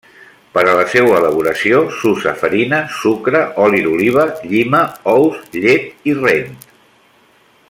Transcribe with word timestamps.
Per 0.53 0.61
a 0.69 0.77
la 0.77 0.85
seua 0.93 1.11
elaboració 1.23 1.81
s'usa 1.97 2.33
farina, 2.39 2.79
sucre, 3.01 3.43
oli 3.67 3.85
d'oliva, 3.89 4.27
llima, 4.55 4.83
ous, 5.17 5.41
llet 5.61 6.07
i 6.13 6.21
rent. 6.27 6.53